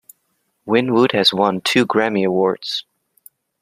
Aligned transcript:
Winwood 0.65 1.11
has 1.11 1.31
won 1.31 1.61
two 1.61 1.85
Grammy 1.85 2.25
Awards. 2.25 2.85